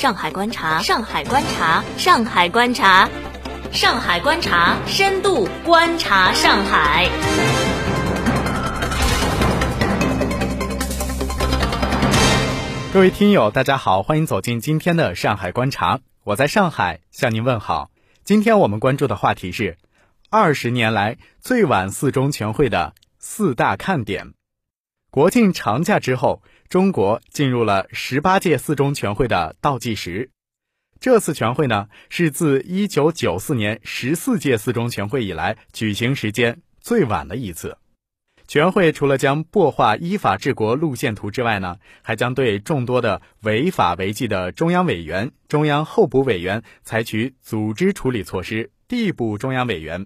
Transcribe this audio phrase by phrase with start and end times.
[0.00, 3.06] 上海观察，上海观察，上海观察，
[3.70, 7.10] 上海观察，深度观察上海。
[12.94, 17.90] 各位听友，大家好，欢迎走进今天的上海观察，我在上海向您问好。
[18.24, 19.76] 今天我们关注的话题是
[20.30, 24.32] 二十年来最晚四中全会的四大看点。
[25.10, 30.30] 国庆长假之后，中国进入了十八届四中全会的倒计时。
[31.00, 37.76] 这次全会呢，是自一九九四年十四届四中全会以来举行时间最晚的一次。
[38.46, 50.04] 全会除了将擘画依法治国路线图之外呢，还将对众多的违法违纪的中央委员、中央候补委员采取组织处理措施，递补中央委员；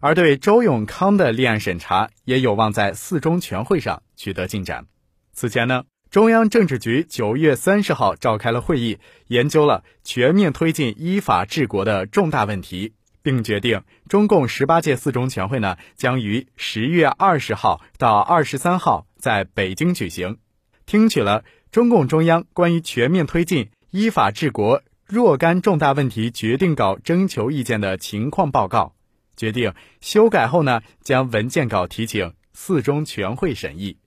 [0.00, 4.86] 而对周永康的立案审查也有望在四中全会上取得进展。
[5.32, 12.92] 此前呢，中央政治局九月三十号召开了会议，研究了全面推进依法治国的重大问题。
[13.22, 20.38] 并决定，中共十八届四中全会呢将于十月二十号到二十三号在北京举行，
[20.86, 28.94] 听取了中共中央关于全面推进依法治国若干重大问题决定稿征求意见的情况报告，
[29.36, 33.98] 决定修改后呢将文件稿提请四中全会审议。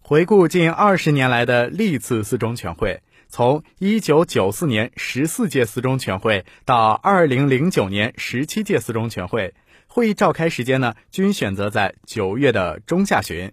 [0.00, 3.02] 回顾近二十年来的历次四中全会。
[3.26, 9.54] 从一九九四年十四届四中全会到二零零九年十七届四中全会，
[9.88, 13.50] 会议召开时间呢均选择在九月的中下旬，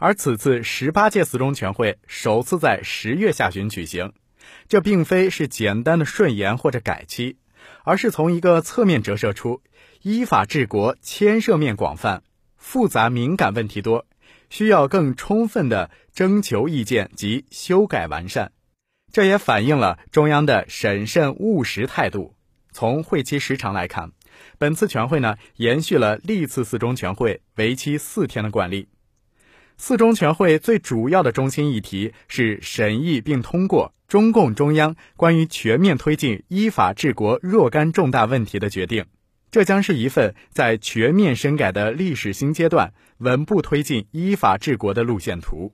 [0.00, 4.12] 而此次十八届四中全会首次在十月下旬举行，
[4.66, 7.36] 这并非是简单的顺延或者改期，
[7.84, 9.62] 而是从一个侧面折射出
[10.08, 12.22] 依法治国牵涉面广泛、
[12.56, 14.06] 复杂敏感问题多，
[14.50, 18.52] 需要更充分的征求意见及修改完善。
[19.12, 22.36] 这也反映了中央的审慎务实态度。
[22.70, 24.12] 从会期时长来看，
[24.58, 28.86] 本次全会呢延续了历次四中全会为期四天的惯例。
[29.76, 39.04] 四中全会最主要的中心议题是审议并通过中共中央关于全面推进依法治国若干重大问题的决定。
[39.50, 45.72] 这将是一份在全面深改的历史新阶段稳步推进依法治国的路线图。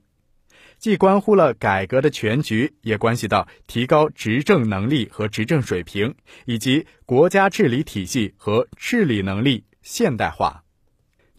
[0.79, 10.63] 既关乎了改革的全局，也关系到提高执政能力和执政水平，以及国家治理体系和治理能力现代化。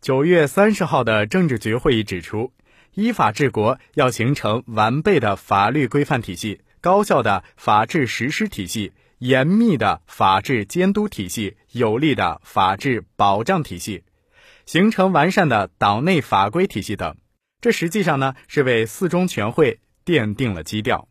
[0.01, 2.53] 九月三十号的政治局会议指出，
[2.95, 14.05] 依法治国要形成完备的法律规范体系、高效的法治实施体系、严密的法治监督体系、有力的法治保障体系，
[14.67, 17.17] 形成完善的党内法规体系等。
[17.61, 21.09] 这实际上呢，是为四中全会奠定了基调。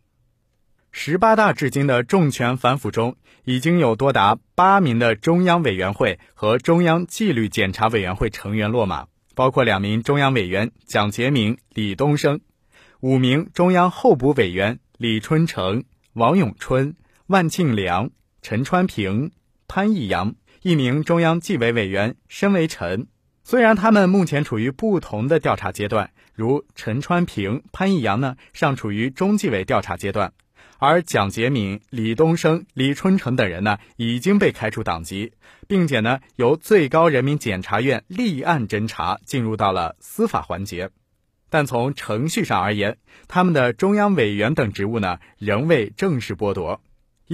[0.91, 3.15] 十八大至今的重拳反腐中，
[3.45, 12.41] 已经有多达八名的中央委员会和中央纪律检查委员会成员落马，包括两名中央委员蒋洁明、李东生，
[12.99, 16.95] 五名中央候补委员李春城、王永春、
[17.27, 18.11] 万庆良、
[18.41, 19.31] 陈川平、
[19.69, 23.07] 潘毅阳，一名中央纪委委员身为陈。
[23.45, 26.11] 虽然他们目前处于不同的调查阶段。
[26.35, 30.33] 如陈川平、潘毅阳呢，尚处于中纪委调查阶段，
[30.79, 35.31] 而蒋洁敏、李东生、李春城等人呢，已经被开除党籍，
[35.67, 40.89] 并且呢，由最高人民检察院立案侦查进入到了司法环节。
[41.49, 42.97] 但从程序上而言，
[43.27, 46.81] 他们的中央委员等职务呢，仍未正式剥夺。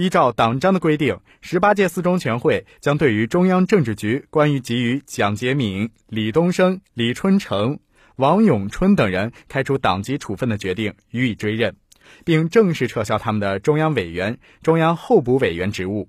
[0.00, 7.78] 依照党章的规定，十八届四中全会将对于中央政治局关于给予蒋洁敏、李东生、李春城。
[8.16, 11.76] 王永春等人开除党籍处分的决定予以追认，
[12.24, 16.08] 并正式撤销他们的中央委员、中央候补委员职务。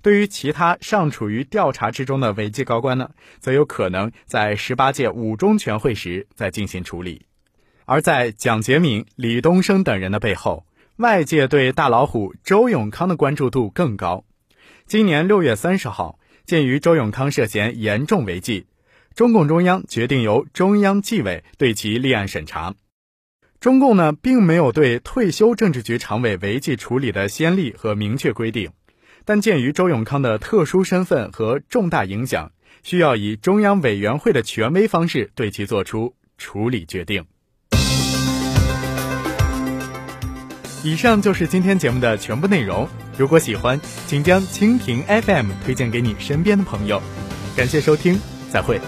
[0.00, 7.26] 对于其他尚处于调查之中的违纪高官呢，则有可能在十八届五中全会时再进行处理。
[7.84, 10.64] 而在蒋洁敏、李东生等人的背后，
[11.00, 14.26] 外界对大老虎周永康的关注度更高。
[14.84, 18.66] 今年六月三十号，鉴于周永康涉嫌严重违纪。
[19.14, 22.74] 中共中央决定由中央纪委对其立案审查。
[23.60, 28.72] 中共呢，并没有对退休政治局常委违纪处理的先例和明确规定，
[29.24, 32.52] 但鉴于周永康的特殊身份和重大影响，
[32.82, 37.24] 需要以中央委员会的权威方式对其作出处理决定。
[40.82, 42.88] 以上就是今天节目的全部内容。
[43.18, 47.02] 如果喜欢，请将蜻蜓 FM 推荐给你身边的朋友。
[47.54, 48.18] 感谢收听，
[48.50, 48.80] 再会。